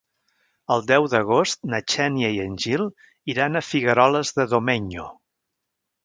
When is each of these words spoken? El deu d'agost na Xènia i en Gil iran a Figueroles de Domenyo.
El 0.75 0.79
deu 0.91 1.03
d'agost 1.09 1.67
na 1.73 1.81
Xènia 1.93 2.31
i 2.37 2.39
en 2.45 2.55
Gil 2.63 2.85
iran 3.33 3.59
a 3.59 3.63
Figueroles 3.67 4.33
de 4.39 4.47
Domenyo. 4.55 5.05